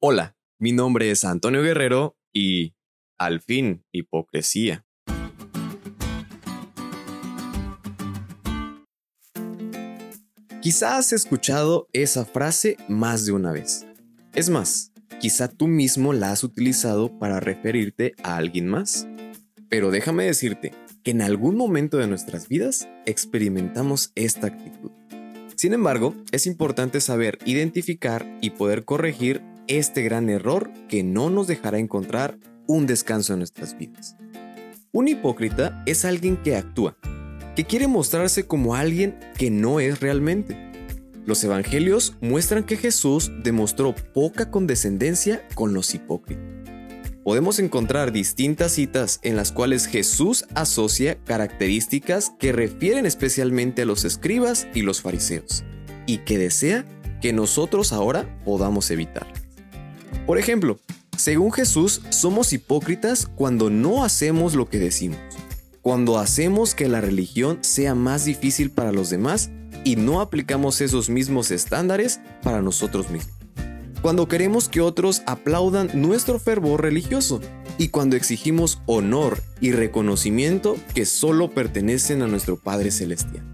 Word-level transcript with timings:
Hola, 0.00 0.36
mi 0.60 0.70
nombre 0.70 1.10
es 1.10 1.24
Antonio 1.24 1.60
Guerrero 1.60 2.16
y, 2.32 2.76
al 3.18 3.40
fin, 3.40 3.84
hipocresía. 3.90 4.86
Quizá 10.62 10.98
has 10.98 11.12
escuchado 11.12 11.88
esa 11.92 12.24
frase 12.24 12.76
más 12.88 13.26
de 13.26 13.32
una 13.32 13.50
vez. 13.50 13.88
Es 14.34 14.50
más, 14.50 14.92
quizá 15.20 15.48
tú 15.48 15.66
mismo 15.66 16.12
la 16.12 16.30
has 16.30 16.44
utilizado 16.44 17.18
para 17.18 17.40
referirte 17.40 18.14
a 18.22 18.36
alguien 18.36 18.68
más. 18.68 19.08
Pero 19.68 19.90
déjame 19.90 20.26
decirte 20.26 20.74
que 21.02 21.10
en 21.10 21.22
algún 21.22 21.56
momento 21.56 21.96
de 21.96 22.06
nuestras 22.06 22.46
vidas 22.46 22.88
experimentamos 23.04 24.12
esta 24.14 24.46
actitud. 24.46 24.92
Sin 25.56 25.72
embargo, 25.72 26.14
es 26.30 26.46
importante 26.46 27.00
saber 27.00 27.40
identificar 27.44 28.38
y 28.40 28.50
poder 28.50 28.84
corregir 28.84 29.42
este 29.68 30.02
gran 30.02 30.28
error 30.28 30.70
que 30.88 31.02
no 31.02 31.30
nos 31.30 31.46
dejará 31.46 31.78
encontrar 31.78 32.38
un 32.66 32.86
descanso 32.86 33.34
en 33.34 33.40
nuestras 33.40 33.76
vidas. 33.76 34.16
Un 34.92 35.08
hipócrita 35.08 35.82
es 35.86 36.04
alguien 36.04 36.36
que 36.36 36.56
actúa, 36.56 36.96
que 37.54 37.64
quiere 37.64 37.86
mostrarse 37.86 38.46
como 38.46 38.74
alguien 38.74 39.18
que 39.36 39.50
no 39.50 39.80
es 39.80 40.00
realmente. 40.00 40.56
Los 41.24 41.44
evangelios 41.44 42.16
muestran 42.20 42.64
que 42.64 42.76
Jesús 42.76 43.30
demostró 43.42 43.94
poca 44.14 44.50
condescendencia 44.50 45.46
con 45.54 45.74
los 45.74 45.94
hipócritas. 45.94 46.44
Podemos 47.22 47.58
encontrar 47.58 48.10
distintas 48.10 48.72
citas 48.72 49.20
en 49.22 49.36
las 49.36 49.52
cuales 49.52 49.84
Jesús 49.84 50.46
asocia 50.54 51.22
características 51.24 52.32
que 52.38 52.52
refieren 52.52 53.04
especialmente 53.04 53.82
a 53.82 53.84
los 53.84 54.06
escribas 54.06 54.66
y 54.72 54.80
los 54.80 55.02
fariseos, 55.02 55.62
y 56.06 56.18
que 56.18 56.38
desea 56.38 56.86
que 57.20 57.34
nosotros 57.34 57.92
ahora 57.92 58.40
podamos 58.46 58.90
evitar. 58.90 59.26
Por 60.26 60.38
ejemplo, 60.38 60.78
según 61.16 61.52
Jesús, 61.52 62.02
somos 62.10 62.52
hipócritas 62.52 63.26
cuando 63.26 63.70
no 63.70 64.04
hacemos 64.04 64.54
lo 64.54 64.68
que 64.68 64.78
decimos, 64.78 65.18
cuando 65.82 66.18
hacemos 66.18 66.74
que 66.74 66.86
la 66.86 67.00
religión 67.00 67.58
sea 67.62 67.94
más 67.94 68.24
difícil 68.24 68.70
para 68.70 68.92
los 68.92 69.10
demás 69.10 69.50
y 69.84 69.96
no 69.96 70.20
aplicamos 70.20 70.80
esos 70.80 71.08
mismos 71.08 71.50
estándares 71.50 72.20
para 72.42 72.62
nosotros 72.62 73.10
mismos, 73.10 73.34
cuando 74.00 74.28
queremos 74.28 74.68
que 74.68 74.80
otros 74.80 75.22
aplaudan 75.26 75.90
nuestro 75.94 76.38
fervor 76.38 76.82
religioso 76.82 77.40
y 77.78 77.88
cuando 77.88 78.16
exigimos 78.16 78.80
honor 78.86 79.42
y 79.60 79.72
reconocimiento 79.72 80.76
que 80.94 81.04
solo 81.04 81.50
pertenecen 81.50 82.22
a 82.22 82.26
nuestro 82.26 82.56
Padre 82.56 82.90
Celestial. 82.90 83.44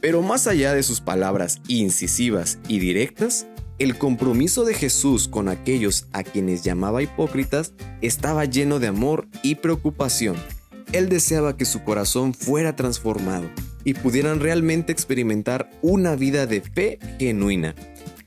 Pero 0.00 0.20
más 0.22 0.46
allá 0.46 0.74
de 0.74 0.82
sus 0.82 1.00
palabras 1.00 1.60
incisivas 1.66 2.58
y 2.68 2.78
directas, 2.78 3.46
el 3.78 3.98
compromiso 3.98 4.64
de 4.64 4.74
Jesús 4.74 5.28
con 5.28 5.48
aquellos 5.48 6.06
a 6.12 6.22
quienes 6.22 6.62
llamaba 6.62 7.02
hipócritas 7.02 7.72
estaba 8.02 8.44
lleno 8.44 8.78
de 8.78 8.86
amor 8.86 9.26
y 9.42 9.56
preocupación. 9.56 10.36
Él 10.92 11.08
deseaba 11.08 11.56
que 11.56 11.64
su 11.64 11.82
corazón 11.82 12.34
fuera 12.34 12.76
transformado 12.76 13.50
y 13.82 13.94
pudieran 13.94 14.40
realmente 14.40 14.92
experimentar 14.92 15.70
una 15.82 16.14
vida 16.14 16.46
de 16.46 16.60
fe 16.60 16.98
genuina. 17.18 17.74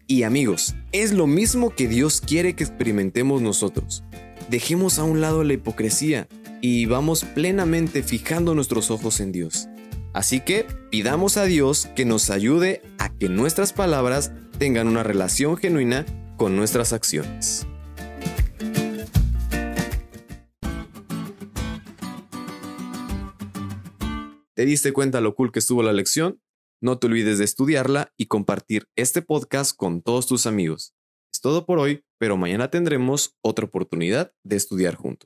Y 0.05 0.23
amigos, 0.23 0.75
es 0.91 1.13
lo 1.13 1.27
mismo 1.27 1.73
que 1.73 1.87
Dios 1.87 2.21
quiere 2.21 2.55
que 2.55 2.63
experimentemos 2.63 3.41
nosotros. 3.41 4.03
Dejemos 4.49 4.99
a 4.99 5.03
un 5.03 5.21
lado 5.21 5.43
la 5.43 5.53
hipocresía 5.53 6.27
y 6.61 6.85
vamos 6.85 7.23
plenamente 7.23 8.03
fijando 8.03 8.53
nuestros 8.53 8.91
ojos 8.91 9.19
en 9.19 9.31
Dios. 9.31 9.69
Así 10.13 10.39
que 10.39 10.65
pidamos 10.89 11.37
a 11.37 11.45
Dios 11.45 11.87
que 11.95 12.05
nos 12.05 12.29
ayude 12.29 12.81
a 12.97 13.15
que 13.15 13.29
nuestras 13.29 13.73
palabras 13.73 14.31
tengan 14.57 14.87
una 14.87 15.03
relación 15.03 15.57
genuina 15.57 16.05
con 16.37 16.55
nuestras 16.55 16.93
acciones. 16.93 17.67
¿Te 24.57 24.65
diste 24.65 24.91
cuenta 24.91 25.21
lo 25.21 25.35
cool 25.35 25.51
que 25.51 25.59
estuvo 25.59 25.83
la 25.83 25.93
lección? 25.93 26.41
No 26.81 26.97
te 26.97 27.05
olvides 27.05 27.37
de 27.37 27.45
estudiarla 27.45 28.11
y 28.17 28.25
compartir 28.25 28.87
este 28.95 29.21
podcast 29.21 29.75
con 29.75 30.01
todos 30.01 30.25
tus 30.25 30.47
amigos. 30.47 30.95
Es 31.31 31.41
todo 31.41 31.67
por 31.67 31.77
hoy, 31.77 32.03
pero 32.17 32.37
mañana 32.37 32.71
tendremos 32.71 33.37
otra 33.41 33.65
oportunidad 33.65 34.33
de 34.43 34.55
estudiar 34.55 34.95
juntos. 34.95 35.25